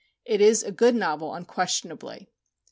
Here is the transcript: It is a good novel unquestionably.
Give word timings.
It 0.25 0.41
is 0.41 0.63
a 0.63 0.71
good 0.71 0.95
novel 0.95 1.35
unquestionably. 1.35 2.27